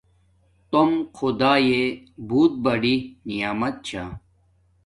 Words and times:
توم 0.69 0.91
خداݵݵ 1.17 1.77
بوت 2.27 2.51
بڑی 2.65 2.95
نعمیت 3.27 3.75
چھا 3.87 4.03